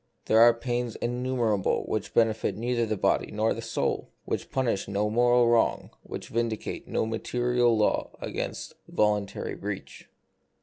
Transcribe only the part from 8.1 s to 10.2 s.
against volun tary breach.